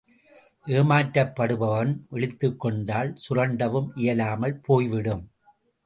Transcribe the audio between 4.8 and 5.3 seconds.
விடும்!